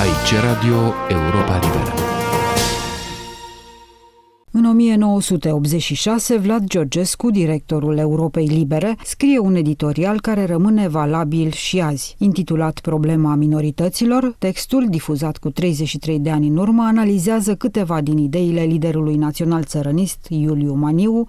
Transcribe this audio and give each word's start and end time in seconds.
Aici 0.00 0.34
Radio 0.42 0.92
Europa 1.08 1.58
Liberă. 1.58 1.92
În 4.52 4.64
1986, 4.64 6.36
Vlad 6.36 6.64
Georgescu, 6.64 7.30
directorul 7.30 7.98
Europei 7.98 8.46
Libere, 8.46 8.96
scrie 9.04 9.38
un 9.38 9.54
editorial 9.54 10.20
care 10.20 10.44
rămâne 10.46 10.88
valabil 10.88 11.50
și 11.50 11.80
azi. 11.80 12.14
Intitulat 12.18 12.80
Problema 12.80 13.34
minorităților, 13.34 14.34
textul, 14.38 14.86
difuzat 14.88 15.38
cu 15.38 15.50
33 15.50 16.18
de 16.18 16.30
ani 16.30 16.48
în 16.48 16.56
urmă, 16.56 16.82
analizează 16.82 17.54
câteva 17.54 18.00
din 18.00 18.18
ideile 18.18 18.62
liderului 18.62 19.16
național 19.16 19.64
țărănist 19.64 20.26
Iuliu 20.28 20.74
Maniu, 20.74 21.24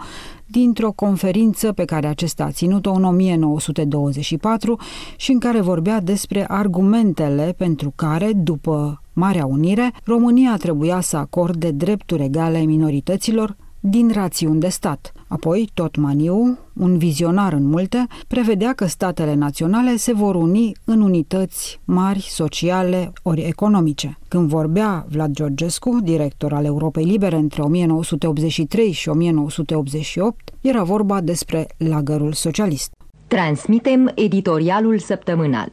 dintr-o 0.52 0.92
conferință 0.92 1.72
pe 1.72 1.86
care 1.86 2.08
acesta 2.08 2.44
a 2.44 2.52
ținut-o 2.52 2.92
în 2.92 3.04
1924 3.04 4.80
și 5.18 5.32
în 5.32 5.40
care 5.40 5.62
vorbea 5.62 6.00
despre 6.02 6.46
argumentele 6.48 7.54
pentru 7.58 7.94
care, 7.96 8.32
după 8.36 9.02
Marea 9.14 9.46
Unire, 9.46 9.94
România 10.04 10.58
trebuia 10.58 11.00
să 11.00 11.18
acorde 11.18 11.72
drepturi 11.72 12.24
egale 12.24 12.60
minorităților 12.60 13.56
din 13.80 14.12
rațiuni 14.14 14.60
de 14.60 14.68
stat. 14.68 15.12
Apoi, 15.32 15.70
tot 15.74 15.96
Maniu, 15.96 16.58
un 16.74 16.98
vizionar 16.98 17.54
în 17.54 17.64
multe, 17.64 18.08
prevedea 18.28 18.74
că 18.74 18.86
statele 18.86 19.34
naționale 19.34 19.96
se 19.96 20.14
vor 20.14 20.36
uni 20.36 20.72
în 20.86 21.02
unități 21.02 21.80
mari 21.86 22.20
sociale 22.30 23.12
ori 23.22 23.42
economice. 23.42 24.18
Când 24.28 24.50
vorbea 24.50 25.06
Vlad 25.10 25.32
Georgescu, 25.34 26.00
director 26.04 26.54
al 26.54 26.66
Europei 26.66 27.04
Libere 27.04 27.36
între 27.36 27.62
1983 27.62 28.92
și 28.92 29.10
1988, 29.10 30.52
era 30.62 30.84
vorba 30.84 31.22
despre 31.22 31.68
lagărul 31.78 32.34
socialist. 32.34 32.94
Transmitem 33.28 34.12
editorialul 34.16 35.00
săptămânal. 35.00 35.70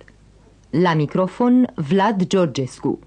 La 0.71 0.95
microfon 0.95 1.73
Vlad 1.75 2.27
Georgescu. 2.27 2.99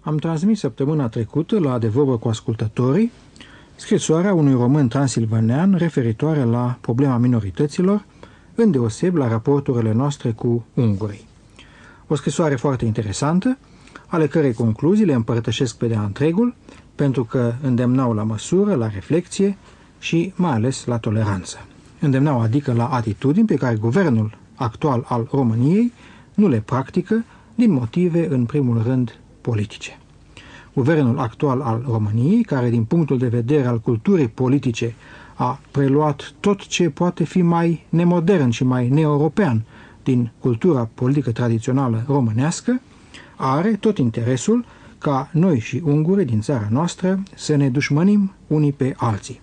Am 0.00 0.16
transmis 0.16 0.58
săptămâna 0.58 1.08
trecută 1.08 1.58
la 1.58 1.72
adevărul 1.72 2.18
cu 2.18 2.28
ascultătorii 2.28 3.10
scrisoarea 3.80 4.34
unui 4.34 4.52
român 4.52 4.88
transilvanean 4.88 5.74
referitoare 5.74 6.42
la 6.42 6.78
problema 6.80 7.16
minorităților, 7.16 8.04
îndeoseb 8.54 9.16
la 9.16 9.28
raporturile 9.28 9.92
noastre 9.92 10.30
cu 10.30 10.64
ungurii. 10.74 11.28
O 12.06 12.14
scrisoare 12.14 12.56
foarte 12.56 12.84
interesantă, 12.84 13.58
ale 14.06 14.26
cărei 14.26 14.52
concluzii 14.52 15.04
le 15.04 15.12
împărtășesc 15.12 15.76
pe 15.76 15.86
de-a 15.86 16.02
întregul, 16.02 16.54
pentru 16.94 17.24
că 17.24 17.54
îndemnau 17.62 18.12
la 18.12 18.22
măsură, 18.22 18.74
la 18.74 18.88
reflexie 18.88 19.56
și 19.98 20.32
mai 20.36 20.52
ales 20.52 20.84
la 20.84 20.98
toleranță. 20.98 21.58
Îndemnau 22.00 22.40
adică 22.40 22.72
la 22.72 22.86
atitudini 22.88 23.46
pe 23.46 23.54
care 23.54 23.74
guvernul 23.76 24.38
actual 24.54 25.04
al 25.08 25.28
României 25.30 25.92
nu 26.34 26.48
le 26.48 26.60
practică 26.60 27.24
din 27.54 27.72
motive, 27.72 28.28
în 28.30 28.44
primul 28.44 28.82
rând, 28.82 29.18
politice 29.40 29.99
guvernul 30.72 31.18
actual 31.18 31.60
al 31.60 31.84
României, 31.86 32.42
care 32.42 32.70
din 32.70 32.84
punctul 32.84 33.18
de 33.18 33.28
vedere 33.28 33.66
al 33.66 33.80
culturii 33.80 34.28
politice 34.28 34.94
a 35.34 35.60
preluat 35.70 36.34
tot 36.40 36.66
ce 36.66 36.90
poate 36.90 37.24
fi 37.24 37.42
mai 37.42 37.86
nemodern 37.88 38.50
și 38.50 38.64
mai 38.64 38.88
neeuropean 38.88 39.64
din 40.02 40.30
cultura 40.38 40.88
politică 40.94 41.32
tradițională 41.32 42.04
românească, 42.06 42.80
are 43.36 43.70
tot 43.70 43.98
interesul 43.98 44.64
ca 44.98 45.30
noi 45.32 45.58
și 45.58 45.82
unguri 45.84 46.24
din 46.24 46.40
țara 46.40 46.66
noastră 46.70 47.22
să 47.36 47.56
ne 47.56 47.68
dușmănim 47.68 48.32
unii 48.46 48.72
pe 48.72 48.94
alții. 48.96 49.40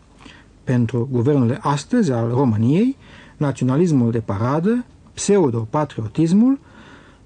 Pentru 0.63 1.07
guvernul 1.11 1.47
de 1.47 1.57
astăzi 1.61 2.11
al 2.11 2.29
României, 2.29 2.97
naționalismul 3.37 4.11
de 4.11 4.19
paradă, 4.19 4.85
pseudo-patriotismul, 5.13 6.59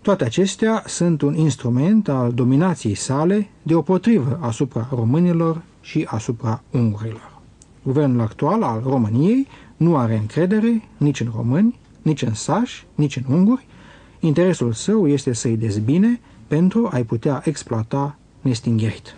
toate 0.02 0.24
acestea 0.24 0.84
sunt 0.86 1.22
un 1.22 1.36
instrument 1.36 2.08
al 2.10 2.34
dominației 2.34 2.96
sale 2.96 3.50
deopotrivă 3.64 4.40
asupra 4.42 4.88
românilor 4.96 5.62
și 5.82 6.08
asupra 6.10 6.64
ungurilor. 6.72 7.40
Guvernul 7.84 8.22
actual 8.22 8.64
al 8.64 8.82
României 8.86 9.48
nu 9.78 9.98
are 9.98 10.18
încredere 10.18 10.82
nici 10.98 11.20
în 11.20 11.32
români, 11.36 11.80
nici 12.02 12.22
în 12.22 12.34
sași, 12.34 12.86
nici 12.96 13.16
în 13.16 13.24
unguri. 13.36 13.66
Interesul 14.20 14.74
său 14.74 15.08
este 15.08 15.34
să-i 15.34 15.58
dezbine 15.58 16.20
pentru 16.48 16.90
a-i 16.92 17.04
putea 17.04 17.42
exploata 17.46 18.16
nestingherit. 18.42 19.16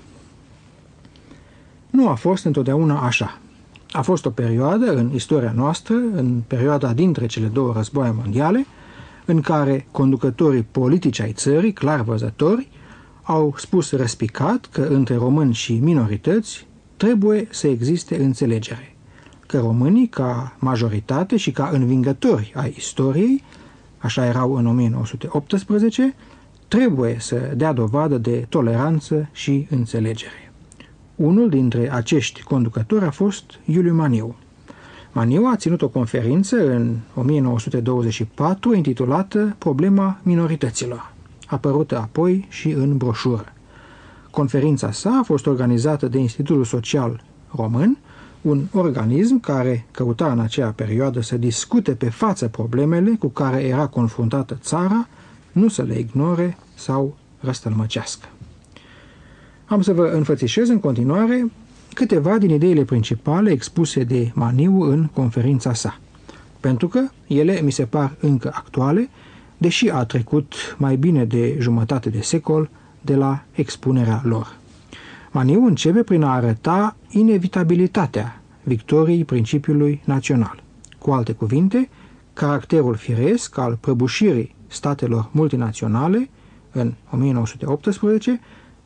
Nu 1.90 2.10
a 2.10 2.14
fost 2.14 2.46
întotdeauna 2.46 3.02
așa. 3.02 3.38
A 3.92 4.02
fost 4.02 4.26
o 4.26 4.30
perioadă 4.30 4.96
în 4.96 5.12
istoria 5.14 5.52
noastră, 5.56 5.94
în 5.94 6.42
perioada 6.48 6.94
dintre 6.94 7.26
cele 7.26 7.48
două 7.48 7.74
războaie 7.74 8.14
mondiale, 8.16 8.66
în 9.26 9.42
care 9.42 9.88
conducătorii 9.92 10.64
politici 10.72 11.20
ai 11.20 11.32
țării, 11.32 11.74
clar 11.74 12.02
văzători, 12.02 12.70
au 13.24 13.54
spus 13.58 13.92
răspicat 13.92 14.66
că 14.72 14.82
între 14.82 15.16
români 15.16 15.54
și 15.54 15.74
minorități 15.74 16.68
trebuie 16.98 17.48
să 17.52 17.68
existe 17.68 18.24
înțelegere, 18.24 18.96
că 19.48 19.60
românii, 19.60 20.08
ca 20.08 20.56
majoritate 20.60 21.38
și 21.38 21.52
ca 21.52 21.70
învingători 21.74 22.52
ai 22.56 22.74
istoriei, 22.78 23.44
așa 23.98 24.26
erau 24.26 24.56
în 24.56 24.68
1918, 24.68 26.16
trebuie 26.68 27.16
să 27.20 27.52
dea 27.56 27.74
dovadă 27.74 28.18
de 28.18 28.46
toleranță 28.50 29.30
și 29.32 29.68
înțelegere. 29.70 30.52
Unul 31.16 31.50
dintre 31.50 31.94
acești 31.94 32.44
conducători 32.44 33.06
a 33.06 33.12
fost 33.12 33.44
Iuliu 33.66 33.94
Maniu, 33.94 34.36
Maniu 35.16 35.46
a 35.46 35.56
ținut 35.56 35.82
o 35.82 35.88
conferință 35.88 36.70
în 36.76 36.96
1924 37.16 38.74
intitulată 38.74 39.56
Problema 39.58 40.20
minorităților, 40.24 41.14
apărută 41.48 41.98
apoi 41.98 42.46
și 42.50 42.70
în 42.70 42.98
broșură. 42.98 43.54
Conferința 44.32 44.92
sa 44.92 45.18
a 45.20 45.24
fost 45.24 45.46
organizată 45.46 46.08
de 46.08 46.18
Institutul 46.18 46.64
Social 46.64 47.24
Român, 47.56 47.98
un 48.42 48.62
organism 48.72 49.40
care 49.40 49.86
căuta 49.92 50.32
în 50.32 50.40
aceea 50.40 50.72
perioadă 50.72 51.22
să 51.22 51.38
discute 51.38 51.92
pe 51.92 52.10
față 52.10 52.48
problemele 52.48 53.16
cu 53.20 53.28
care 53.28 53.64
era 53.64 53.88
confruntată 53.88 54.58
țara, 54.62 55.08
nu 55.52 55.68
să 55.68 55.82
le 55.82 56.00
ignore 56.00 56.58
sau 56.76 57.16
răstălmăcească. 57.40 58.28
Am 59.66 59.82
să 59.82 59.94
vă 59.94 60.06
înfățișez 60.06 60.70
în 60.70 60.80
continuare 60.80 61.52
câteva 61.94 62.38
din 62.38 62.50
ideile 62.50 62.84
principale 62.84 63.52
expuse 63.52 64.04
de 64.04 64.32
Maniu 64.34 64.82
în 64.82 65.06
conferința 65.14 65.74
sa, 65.74 66.00
pentru 66.60 66.88
că 66.88 67.02
ele 67.28 67.62
mi 67.62 67.72
se 67.72 67.86
par 67.86 68.16
încă 68.20 68.52
actuale, 68.54 69.10
deși 69.58 69.90
a 69.90 70.04
trecut 70.04 70.54
mai 70.78 70.96
bine 70.96 71.26
de 71.26 71.58
jumătate 71.60 72.10
de 72.10 72.22
secol 72.22 72.70
de 73.02 73.16
la 73.16 73.44
expunerea 73.52 74.22
lor. 74.24 74.58
Maniu 75.32 75.66
începe 75.66 76.04
prin 76.04 76.24
a 76.24 76.34
arăta 76.34 76.96
inevitabilitatea 77.10 78.42
victoriei 78.64 79.26
principiului 79.26 80.02
național. 80.06 80.64
Cu 81.00 81.12
alte 81.12 81.32
cuvinte, 81.32 81.90
caracterul 82.34 82.96
firesc 82.96 83.58
al 83.58 83.78
prăbușirii 83.82 84.56
statelor 84.68 85.30
multinaționale 85.32 86.30
în 86.72 86.94
1918 87.12 88.40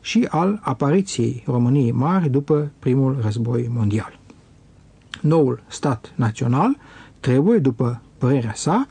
și 0.08 0.26
al 0.30 0.58
apariției 0.62 1.42
României 1.46 1.90
mari 1.92 2.30
după 2.30 2.70
primul 2.78 3.18
război 3.22 3.70
mondial. 3.74 4.18
Noul 5.20 5.62
stat 5.66 6.12
național 6.14 6.76
trebuie, 7.20 7.58
după 7.58 8.00
părerea 8.18 8.52
sa, 8.54 8.88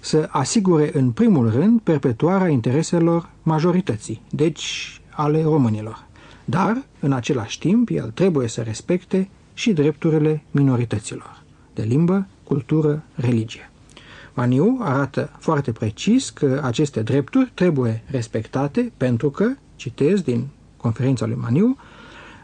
să 0.00 0.28
asigure 0.30 0.90
în 0.94 1.10
primul 1.10 1.50
rând 1.50 1.80
perpetuarea 1.80 2.48
intereselor 2.48 3.28
majorității, 3.42 4.22
deci 4.30 5.00
ale 5.10 5.42
românilor. 5.42 6.06
Dar, 6.44 6.82
în 7.00 7.12
același 7.12 7.58
timp, 7.58 7.88
el 7.90 8.10
trebuie 8.14 8.48
să 8.48 8.60
respecte 8.60 9.28
și 9.54 9.72
drepturile 9.72 10.42
minorităților, 10.50 11.42
de 11.74 11.82
limbă, 11.82 12.26
cultură, 12.44 13.02
religie. 13.14 13.70
Maniu 14.34 14.78
arată 14.80 15.30
foarte 15.38 15.72
precis 15.72 16.30
că 16.30 16.60
aceste 16.64 17.02
drepturi 17.02 17.50
trebuie 17.54 18.02
respectate 18.06 18.92
pentru 18.96 19.30
că, 19.30 19.46
citez 19.82 20.20
din 20.20 20.48
conferința 20.76 21.26
lui 21.26 21.36
Maniu, 21.40 21.76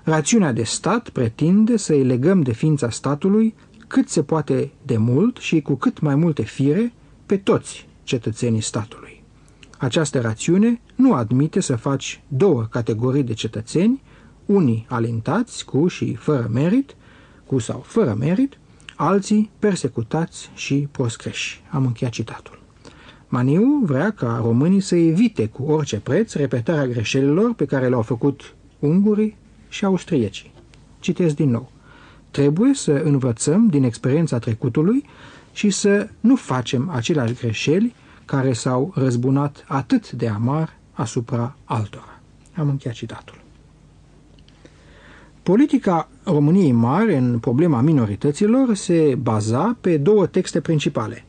rațiunea 0.02 0.52
de 0.52 0.62
stat 0.62 1.08
pretinde 1.08 1.76
să 1.76 1.92
îi 1.92 2.04
legăm 2.04 2.42
de 2.42 2.52
ființa 2.52 2.90
statului 2.90 3.54
cât 3.86 4.08
se 4.08 4.22
poate 4.22 4.70
de 4.82 4.96
mult 4.96 5.36
și 5.36 5.60
cu 5.60 5.74
cât 5.74 6.00
mai 6.00 6.14
multe 6.14 6.42
fire 6.42 6.92
pe 7.26 7.36
toți 7.36 7.88
cetățenii 8.02 8.60
statului. 8.60 9.22
Această 9.78 10.20
rațiune 10.20 10.80
nu 10.94 11.14
admite 11.14 11.60
să 11.60 11.76
faci 11.76 12.20
două 12.28 12.62
categorii 12.62 13.22
de 13.22 13.32
cetățeni, 13.32 14.02
unii 14.46 14.86
alintați 14.88 15.64
cu 15.64 15.88
și 15.88 16.14
fără 16.14 16.48
merit, 16.52 16.96
cu 17.46 17.58
sau 17.58 17.80
fără 17.86 18.14
merit, 18.18 18.58
alții 18.96 19.50
persecutați 19.58 20.50
și 20.54 20.88
proscreși. 20.90 21.62
Am 21.70 21.86
încheiat 21.86 22.12
citatul. 22.12 22.58
Maniu 23.28 23.80
vrea 23.84 24.10
ca 24.10 24.40
românii 24.42 24.80
să 24.80 24.96
evite 24.96 25.46
cu 25.46 25.62
orice 25.62 26.00
preț 26.00 26.32
repetarea 26.34 26.86
greșelilor 26.86 27.54
pe 27.54 27.64
care 27.64 27.88
le-au 27.88 28.02
făcut 28.02 28.54
ungurii 28.78 29.36
și 29.68 29.84
austriecii. 29.84 30.50
Citesc 31.00 31.34
din 31.34 31.50
nou. 31.50 31.70
Trebuie 32.30 32.74
să 32.74 32.92
învățăm 32.92 33.66
din 33.66 33.82
experiența 33.82 34.38
trecutului 34.38 35.04
și 35.52 35.70
să 35.70 36.08
nu 36.20 36.36
facem 36.36 36.88
aceleași 36.90 37.34
greșeli 37.34 37.94
care 38.24 38.52
s-au 38.52 38.92
răzbunat 38.94 39.64
atât 39.68 40.10
de 40.12 40.28
amar 40.28 40.76
asupra 40.92 41.56
altora. 41.64 42.20
Am 42.56 42.68
încheiat 42.68 42.96
citatul. 42.96 43.40
Politica 45.42 46.08
României 46.24 46.72
Mari 46.72 47.14
în 47.14 47.38
problema 47.38 47.80
minorităților 47.80 48.74
se 48.74 49.18
baza 49.22 49.76
pe 49.80 49.96
două 49.96 50.26
texte 50.26 50.60
principale. 50.60 51.24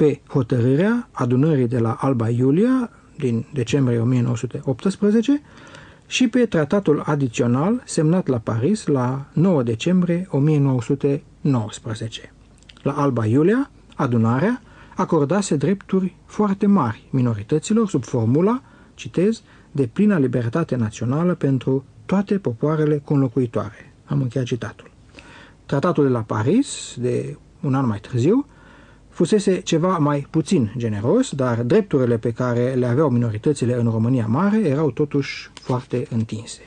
Pe 0.00 0.20
hotărârea 0.28 1.08
adunării 1.12 1.68
de 1.68 1.78
la 1.78 1.92
Alba 1.92 2.28
Iulia 2.28 2.90
din 3.18 3.46
decembrie 3.52 3.98
1918 3.98 5.42
și 6.06 6.28
pe 6.28 6.46
tratatul 6.46 7.02
adițional 7.06 7.82
semnat 7.84 8.26
la 8.26 8.38
Paris 8.38 8.86
la 8.86 9.26
9 9.32 9.62
decembrie 9.62 10.26
1919. 10.30 12.32
La 12.82 12.92
Alba 12.92 13.26
Iulia, 13.26 13.70
adunarea 13.94 14.62
acordase 14.96 15.56
drepturi 15.56 16.16
foarte 16.26 16.66
mari 16.66 17.08
minorităților 17.10 17.88
sub 17.88 18.04
formula, 18.04 18.62
citez, 18.94 19.42
de 19.72 19.86
plină 19.86 20.18
libertate 20.18 20.76
națională 20.76 21.34
pentru 21.34 21.84
toate 22.06 22.38
popoarele 22.38 23.00
conlocuitoare. 23.04 23.94
Am 24.04 24.20
încheiat 24.20 24.46
citatul. 24.46 24.90
Tratatul 25.66 26.04
de 26.04 26.10
la 26.10 26.22
Paris, 26.22 26.96
de 26.98 27.36
un 27.60 27.74
an 27.74 27.86
mai 27.86 27.98
târziu, 27.98 28.46
fusese 29.20 29.60
ceva 29.60 29.98
mai 29.98 30.26
puțin 30.30 30.72
generos, 30.76 31.30
dar 31.30 31.62
drepturile 31.62 32.18
pe 32.18 32.30
care 32.30 32.72
le 32.72 32.86
aveau 32.86 33.08
minoritățile 33.08 33.74
în 33.74 33.90
România 33.90 34.26
Mare 34.26 34.58
erau 34.58 34.90
totuși 34.90 35.50
foarte 35.54 36.06
întinse. 36.10 36.60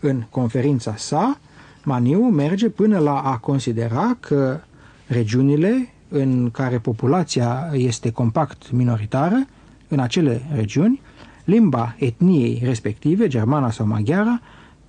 În 0.00 0.22
conferința 0.30 0.96
sa, 0.96 1.38
Maniu 1.84 2.20
merge 2.20 2.68
până 2.68 2.98
la 2.98 3.20
a 3.20 3.36
considera 3.36 4.16
că 4.20 4.60
regiunile 5.06 5.92
în 6.08 6.50
care 6.50 6.78
populația 6.78 7.70
este 7.72 8.10
compact 8.10 8.70
minoritară, 8.72 9.46
în 9.88 9.98
acele 9.98 10.42
regiuni, 10.52 11.00
limba 11.44 11.94
etniei 11.98 12.60
respective, 12.64 13.26
germana 13.26 13.70
sau 13.70 13.86
maghiara, 13.86 14.40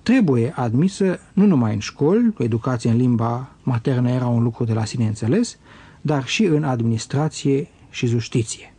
trebuie 0.02 0.52
admisă 0.56 1.18
nu 1.32 1.46
numai 1.46 1.72
în 1.72 1.80
școli, 1.80 2.34
educație 2.38 2.90
în 2.90 2.96
limba 2.96 3.48
maternă 3.62 4.10
era 4.10 4.26
un 4.26 4.42
lucru 4.42 4.64
de 4.64 4.72
la 4.72 4.84
sine 4.84 5.06
înțeles, 5.06 5.58
dar 6.06 6.26
și 6.26 6.44
în 6.44 6.64
administrație 6.64 7.68
și 7.90 8.06
justiție. 8.06 8.74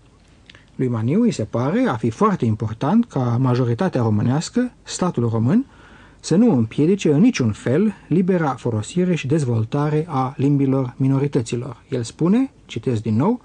Lui 0.76 0.88
Maniu 0.88 1.22
îi 1.22 1.32
se 1.32 1.44
pare 1.44 1.86
a 1.88 1.96
fi 1.96 2.10
foarte 2.10 2.46
important 2.46 3.06
ca 3.06 3.38
majoritatea 3.40 4.02
românească, 4.02 4.72
statul 4.84 5.30
român, 5.30 5.66
să 6.20 6.36
nu 6.36 6.56
împiedice 6.56 7.14
în 7.14 7.20
niciun 7.20 7.52
fel 7.52 7.94
libera 8.08 8.50
folosire 8.56 9.16
și 9.16 9.28
dezvoltare 9.28 10.06
a 10.10 10.34
limbilor 10.38 10.94
minorităților. 10.98 11.84
El 11.90 12.04
spune, 12.04 12.52
citesc 12.66 13.02
din 13.02 13.16
nou, 13.16 13.42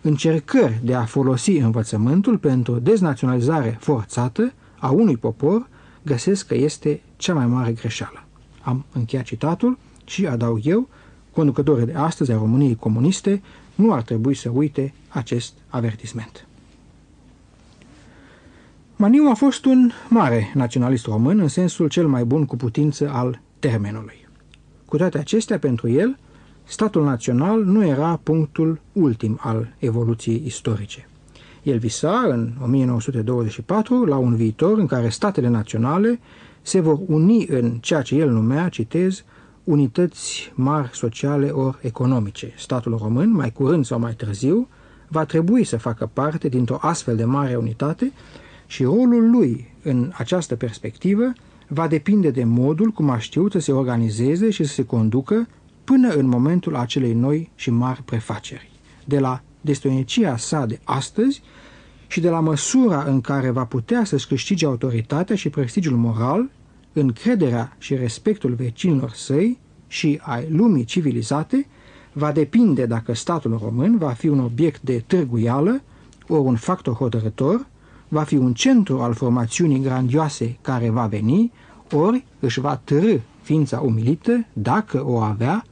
încercări 0.00 0.80
de 0.82 0.94
a 0.94 1.04
folosi 1.04 1.50
învățământul 1.56 2.38
pentru 2.38 2.78
deznaționalizare 2.78 3.76
forțată 3.80 4.52
a 4.78 4.90
unui 4.90 5.16
popor 5.16 5.68
găsesc 6.02 6.46
că 6.46 6.54
este 6.54 7.02
cea 7.16 7.34
mai 7.34 7.46
mare 7.46 7.72
greșeală. 7.72 8.24
Am 8.62 8.84
încheiat 8.92 9.24
citatul 9.24 9.78
și 10.04 10.26
adaug 10.26 10.60
eu, 10.62 10.88
conducătorii 11.34 11.86
de 11.86 11.94
astăzi 11.94 12.32
a 12.32 12.36
României 12.36 12.74
comuniste 12.76 13.42
nu 13.74 13.92
ar 13.92 14.02
trebui 14.02 14.34
să 14.34 14.50
uite 14.50 14.94
acest 15.08 15.52
avertisment. 15.68 16.46
Maniu 18.96 19.28
a 19.30 19.34
fost 19.34 19.64
un 19.64 19.90
mare 20.08 20.50
naționalist 20.54 21.06
român 21.06 21.38
în 21.38 21.48
sensul 21.48 21.88
cel 21.88 22.06
mai 22.06 22.24
bun 22.24 22.44
cu 22.44 22.56
putință 22.56 23.10
al 23.12 23.40
termenului. 23.58 24.26
Cu 24.84 24.96
toate 24.96 25.18
acestea, 25.18 25.58
pentru 25.58 25.88
el, 25.88 26.18
statul 26.64 27.04
național 27.04 27.64
nu 27.64 27.86
era 27.86 28.20
punctul 28.22 28.80
ultim 28.92 29.38
al 29.42 29.74
evoluției 29.78 30.42
istorice. 30.46 31.08
El 31.62 31.78
visa 31.78 32.24
în 32.28 32.52
1924 32.62 34.04
la 34.04 34.16
un 34.16 34.36
viitor 34.36 34.78
în 34.78 34.86
care 34.86 35.08
statele 35.08 35.48
naționale 35.48 36.20
se 36.62 36.80
vor 36.80 36.98
uni 37.06 37.46
în 37.46 37.70
ceea 37.80 38.02
ce 38.02 38.14
el 38.14 38.30
numea, 38.30 38.68
citez, 38.68 39.24
unități 39.64 40.52
mari 40.54 40.90
sociale 40.92 41.48
ori 41.48 41.78
economice. 41.80 42.52
Statul 42.56 42.96
român, 42.96 43.30
mai 43.30 43.52
curând 43.52 43.84
sau 43.84 43.98
mai 43.98 44.12
târziu, 44.12 44.68
va 45.08 45.24
trebui 45.24 45.64
să 45.64 45.76
facă 45.76 46.10
parte 46.12 46.48
dintr-o 46.48 46.78
astfel 46.80 47.16
de 47.16 47.24
mare 47.24 47.56
unitate 47.56 48.12
și 48.66 48.82
rolul 48.82 49.30
lui 49.30 49.72
în 49.82 50.12
această 50.16 50.56
perspectivă 50.56 51.32
va 51.68 51.88
depinde 51.88 52.30
de 52.30 52.44
modul 52.44 52.90
cum 52.90 53.10
a 53.10 53.18
știut 53.18 53.52
să 53.52 53.58
se 53.58 53.72
organizeze 53.72 54.50
și 54.50 54.64
să 54.64 54.72
se 54.72 54.84
conducă 54.84 55.48
până 55.84 56.08
în 56.08 56.26
momentul 56.26 56.76
acelei 56.76 57.12
noi 57.12 57.50
și 57.54 57.70
mari 57.70 58.02
prefaceri. 58.02 58.70
De 59.04 59.18
la 59.18 59.42
destoinicia 59.60 60.36
sa 60.36 60.66
de 60.66 60.80
astăzi 60.84 61.42
și 62.06 62.20
de 62.20 62.28
la 62.28 62.40
măsura 62.40 63.02
în 63.02 63.20
care 63.20 63.50
va 63.50 63.64
putea 63.64 64.04
să-și 64.04 64.26
câștige 64.26 64.66
autoritatea 64.66 65.36
și 65.36 65.48
prestigiul 65.48 65.96
moral, 65.96 66.50
încrederea 66.94 67.76
și 67.78 67.94
respectul 67.94 68.54
vecinilor 68.54 69.10
săi 69.10 69.58
și 69.86 70.20
ai 70.22 70.46
lumii 70.48 70.84
civilizate, 70.84 71.66
va 72.12 72.32
depinde 72.32 72.86
dacă 72.86 73.14
statul 73.14 73.58
român 73.62 73.98
va 73.98 74.10
fi 74.10 74.28
un 74.28 74.40
obiect 74.40 74.80
de 74.80 75.02
târguială 75.06 75.82
ori 76.26 76.38
un 76.38 76.56
factor 76.56 76.94
hotărător, 76.94 77.66
va 78.08 78.22
fi 78.22 78.36
un 78.36 78.52
centru 78.54 79.00
al 79.00 79.14
formațiunii 79.14 79.80
grandioase 79.80 80.58
care 80.60 80.90
va 80.90 81.06
veni, 81.06 81.52
ori 81.92 82.24
își 82.40 82.60
va 82.60 82.76
târâ 82.76 83.16
ființa 83.42 83.80
umilită, 83.80 84.46
dacă 84.52 85.04
o 85.06 85.16
avea, 85.16 85.64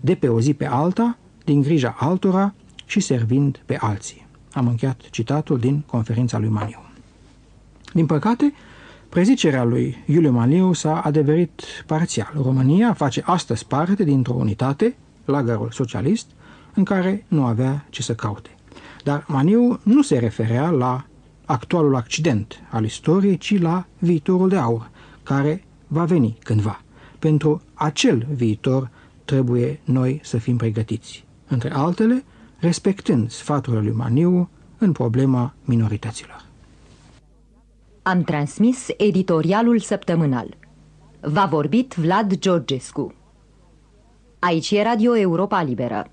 de 0.00 0.14
pe 0.14 0.28
o 0.28 0.40
zi 0.40 0.54
pe 0.54 0.66
alta, 0.66 1.18
din 1.44 1.60
grija 1.60 1.96
altora 1.98 2.54
și 2.86 3.00
servind 3.00 3.60
pe 3.66 3.76
alții. 3.80 4.26
Am 4.52 4.66
încheiat 4.66 5.00
citatul 5.10 5.58
din 5.58 5.82
conferința 5.86 6.38
lui 6.38 6.48
Maniu. 6.48 6.78
Din 7.92 8.06
păcate, 8.06 8.52
prezicerea 9.08 9.64
lui 9.64 10.02
Iuliu 10.06 10.30
Maniu 10.30 10.72
s-a 10.72 11.00
adeverit 11.00 11.62
parțial. 11.86 12.32
România 12.42 12.92
face 12.92 13.22
astăzi 13.24 13.66
parte 13.66 14.04
dintr-o 14.04 14.34
unitate, 14.34 14.96
lagărul 15.24 15.70
socialist, 15.70 16.26
în 16.74 16.84
care 16.84 17.24
nu 17.28 17.44
avea 17.44 17.86
ce 17.90 18.02
să 18.02 18.14
caute. 18.14 18.50
Dar 19.04 19.24
Maniu 19.28 19.80
nu 19.82 20.02
se 20.02 20.18
referea 20.18 20.70
la 20.70 21.04
actualul 21.44 21.96
accident 21.96 22.62
al 22.70 22.84
istoriei, 22.84 23.38
ci 23.38 23.60
la 23.60 23.86
viitorul 23.98 24.48
de 24.48 24.56
aur, 24.56 24.90
care 25.22 25.64
va 25.86 26.04
veni 26.04 26.36
cândva. 26.42 26.82
Pentru 27.18 27.62
acel 27.74 28.26
viitor 28.34 28.90
trebuie 29.24 29.80
noi 29.84 30.20
să 30.22 30.38
fim 30.38 30.56
pregătiți. 30.56 31.24
Între 31.46 31.72
altele, 31.72 32.24
respectând 32.58 33.30
sfaturile 33.30 33.82
lui 33.82 33.96
Maniu 33.96 34.48
în 34.78 34.92
problema 34.92 35.54
minorităților. 35.64 36.47
Am 38.08 38.22
transmis 38.22 38.86
editorialul 38.96 39.78
săptămânal. 39.78 40.56
V-a 41.20 41.46
vorbit 41.46 41.94
Vlad 41.94 42.38
Georgescu. 42.38 43.14
Aici 44.38 44.70
e 44.70 44.82
Radio 44.82 45.16
Europa 45.16 45.62
Liberă. 45.62 46.10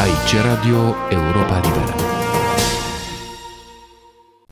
Aici 0.00 0.32
e 0.32 0.40
Radio 0.40 0.94
Europa 1.10 1.60
Liberă. 1.60 2.05